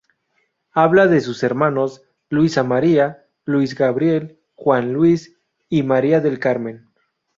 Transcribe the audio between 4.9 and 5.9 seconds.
Luis y